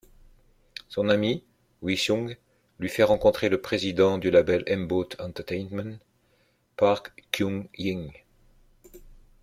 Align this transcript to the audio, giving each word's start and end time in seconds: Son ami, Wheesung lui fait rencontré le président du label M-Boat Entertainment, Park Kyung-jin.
Son 0.89 1.09
ami, 1.09 1.43
Wheesung 1.83 2.35
lui 2.79 2.89
fait 2.89 3.03
rencontré 3.03 3.49
le 3.49 3.61
président 3.61 4.17
du 4.17 4.31
label 4.31 4.63
M-Boat 4.65 5.09
Entertainment, 5.19 5.99
Park 6.75 7.23
Kyung-jin. 7.31 8.09